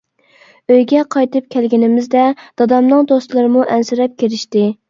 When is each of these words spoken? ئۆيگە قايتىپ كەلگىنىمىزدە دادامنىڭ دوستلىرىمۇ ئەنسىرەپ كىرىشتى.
ئۆيگە 0.75 1.03
قايتىپ 1.15 1.51
كەلگىنىمىزدە 1.57 2.23
دادامنىڭ 2.63 3.07
دوستلىرىمۇ 3.15 3.67
ئەنسىرەپ 3.77 4.21
كىرىشتى. 4.25 4.69